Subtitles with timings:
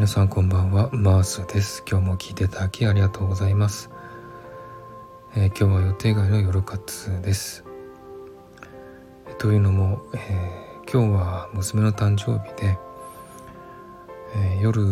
[0.00, 0.88] 皆さんこんばんは。
[0.92, 1.84] マースです。
[1.86, 3.90] 今日も聞いていただきありがとうございます、
[5.36, 7.66] えー、今日は予定外の夜活です、
[9.38, 12.78] というのも、えー、今日は娘の誕生日で、
[14.36, 14.82] え夜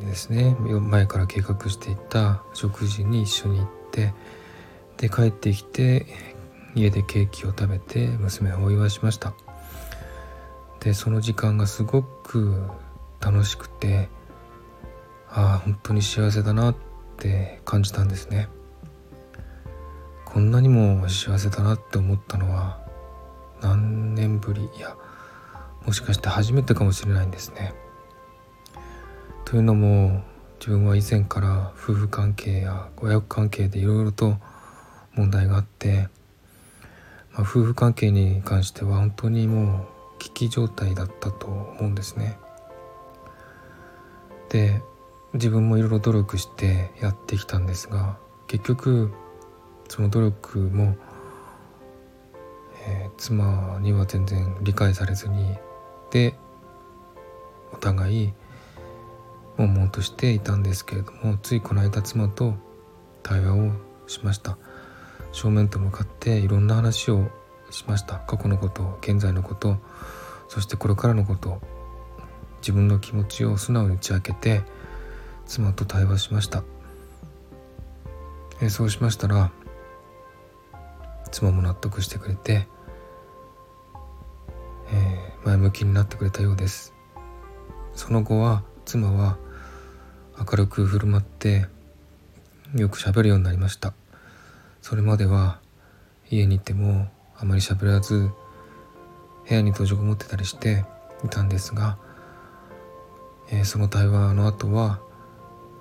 [0.00, 4.12] ですね前から計画していた食事に一緒に行って
[4.98, 6.04] で帰ってきて
[6.74, 9.32] 家でケーキを食べて娘をお祝いしました。
[10.80, 12.64] でその時間がすごく
[13.18, 14.10] 楽しくて
[15.30, 16.76] ああ本当に幸せだなっ
[17.16, 18.48] て感じたんですね。
[20.24, 22.80] こんなにも幸せだなって思ったのは
[23.62, 24.94] 何年ぶりいや
[25.86, 27.72] もしかして初めてかもしれないんですね。
[29.44, 30.22] というのも
[30.60, 34.36] 自分は以前から夫婦関係や親子関係でいろいろと
[35.14, 36.08] 問題があって、
[37.32, 42.38] まあ、夫婦関係に関しては本当にもう危機状態だったと思うんですね。
[44.50, 44.82] で
[45.34, 49.12] 自分もいろいろ努力してやってきたんですが結局
[49.88, 50.96] その努力も、
[52.86, 55.56] えー、妻には全然理解されずに
[56.10, 56.34] で
[57.72, 58.32] お互い
[59.56, 62.54] 悶々としていたんですけれどもついこの間妻と
[63.22, 63.72] 対話を
[64.06, 64.56] しました。
[65.32, 67.28] 正面と向かっていろんな話を
[67.70, 68.18] しました。
[68.18, 69.76] 過去のこと現在のこと
[70.48, 71.60] そしてこれからのこと
[72.60, 74.62] 自分の気持ちを素直に打ち明けて
[75.48, 76.62] 妻と対話しました、
[78.60, 79.50] えそうしましたら
[81.30, 82.68] 妻も納得してくれて、
[84.92, 86.94] えー、前向きになってくれたようです。
[87.94, 89.38] その後は妻は
[90.38, 91.66] 明るく振る舞って
[92.74, 93.94] よく喋るようになりました。
[94.80, 95.60] それまでは
[96.30, 98.30] 家にいてもあまり喋らず
[99.48, 100.84] 部屋に閉じこもってたりして
[101.24, 101.98] いたんですが、
[103.50, 105.00] えー、その対話の後は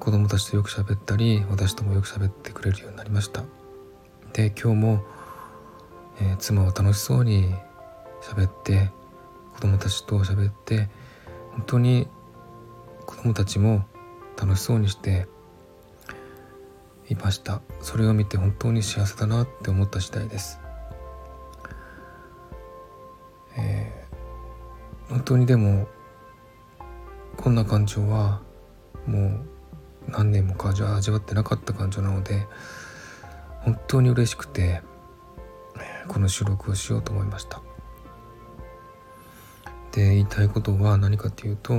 [0.00, 3.44] 子供たちとよく喋ったり私ともよく喋ってくれるようになりました。
[4.32, 5.04] で今日も、
[6.20, 7.52] えー、妻は楽しそうに
[8.22, 8.90] 喋って
[9.54, 10.88] 子供たちと喋って
[11.52, 12.08] 本当に
[13.06, 13.84] 子供たちも
[14.36, 15.26] 楽しそうにして
[17.08, 17.62] いました。
[17.80, 20.60] それを見て本当に幸せだなって思った次第です、
[23.56, 25.88] えー、本当にでも
[27.36, 28.42] こんな感情は
[29.06, 29.57] もう
[30.08, 32.46] 何年もか味わってなかった感情なので
[33.60, 34.82] 本当に嬉しくて
[36.08, 37.60] この収録をしようと思いました
[39.92, 41.74] で言いたいことは何かというと、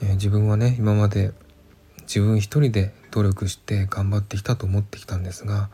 [0.00, 1.32] えー、自分はね今まで
[2.02, 5.70] 自分一人で努力して頑張ってきたと思ってきたんですが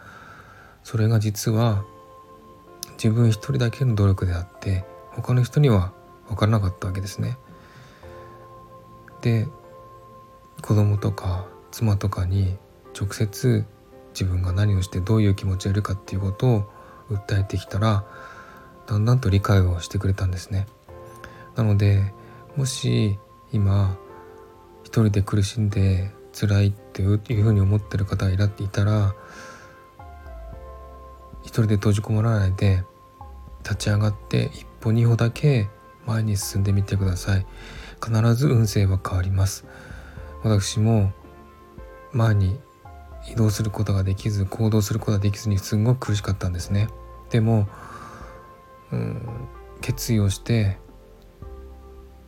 [0.82, 1.84] それが実は
[2.92, 5.92] 自分一人だけの努力であって他の人には
[6.28, 7.36] 分からなかったわけですね。
[9.20, 9.48] で
[10.70, 12.56] 子供とか妻とかに
[12.96, 13.64] 直接
[14.10, 16.70] 自分が何をしてどういう気持ちでいるかっていうことを
[17.10, 18.04] 訴えてきたら
[18.86, 20.68] だんだんと理解をしてくれたんですね。
[21.56, 22.14] なので
[22.54, 23.18] もし
[23.50, 23.98] 今
[24.84, 29.16] 一人で苦しんで辛いっていうふうに思ってる方がいらっていたら
[31.42, 32.84] 一人で閉じこもらないで
[33.64, 35.68] 立ち上がって一歩二歩だけ
[36.06, 37.46] 前に進んでみてください
[38.00, 39.66] 必ず運勢は変わります
[40.42, 41.12] 私も
[42.12, 42.58] 前に
[43.30, 46.88] 移動することができず行動することができずにすごく苦しかったんですね。
[47.30, 47.68] でも、
[48.92, 49.28] うん、
[49.80, 50.78] 決意をして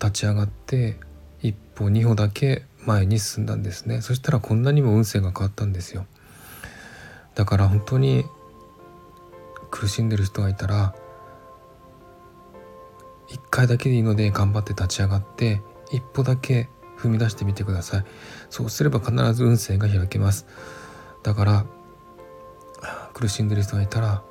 [0.00, 0.98] 立ち上がって
[1.40, 4.00] 一歩二歩だけ前に進んだんですね。
[4.00, 6.06] そしたらこんなにも運勢が変わったんですよ。
[7.34, 8.24] だから本当に
[9.70, 10.94] 苦しんでる人がいたら
[13.28, 16.68] 一回だけでいいので頑張って立ち上がって一歩だけ
[17.02, 18.04] 踏み出してみてください。
[18.48, 20.46] そうすれば必ず運勢が開けます。
[21.22, 21.66] だから
[23.12, 24.22] 苦しんでる人がいたら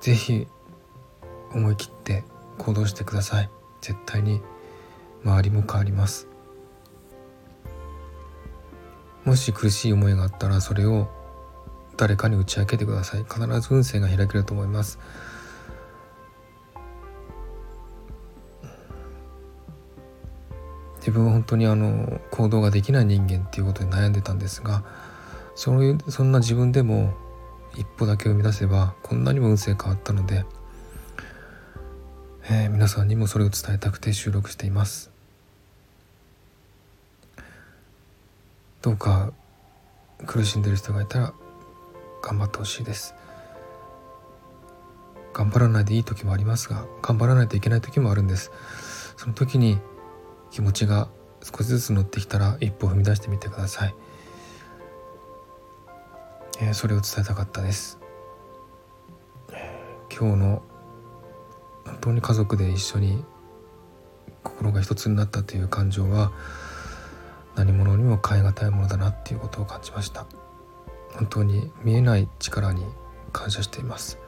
[0.00, 0.46] 是非
[1.52, 2.24] 思い切って
[2.58, 3.50] 行動してください。
[3.80, 4.42] 絶対に
[5.24, 6.28] 周りも変わります。
[9.24, 11.08] もし苦しい思いがあったらそれを
[11.96, 13.24] 誰かに打ち明けてください。
[13.24, 14.98] 必ず運勢が開けると思います。
[21.04, 24.82] 自分は本当にあの行動ができない人間っていうことに悩んでたんですが
[25.54, 27.12] そういうそんな自分でも
[27.76, 30.46] 一歩だけ生み出せばこんなにも運勢変わったので、
[32.48, 35.10] えー、皆さんにもそれを伝えたくて収録しています。
[38.80, 39.30] どうか
[40.26, 41.34] 苦しんでる人がいたら
[42.22, 43.14] 頑張ってほしいです。
[45.34, 48.50] 頑張らないでいい時もありますが頑張らないといけない時もあるんです。
[49.18, 49.78] その時に
[50.54, 51.08] 気持ちが
[51.42, 53.94] 少しずつ乗ってきたら一歩踏み出してみてください、
[56.60, 57.98] えー、それを伝えたかったです。
[60.16, 60.62] 今日の
[61.84, 63.24] 本当に家族で一緒に
[64.44, 66.30] 心が一つになったという感情は
[67.56, 70.24] 何者にも代え難いものだなっていうことを感じました。
[71.14, 72.84] 本当に見えない力に
[73.32, 74.20] 感謝しています、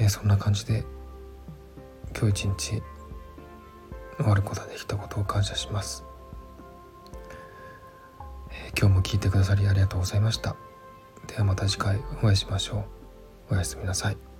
[0.00, 0.84] えー、そんな感じで
[2.12, 2.82] 今日一日
[4.16, 6.04] 終わることができたことを感謝します、
[8.50, 10.56] えー、今日も聞いてくださりありがとうございました。
[11.26, 12.84] ではまた次回お会いしましょ
[13.50, 13.54] う。
[13.54, 14.33] おやすみなさい。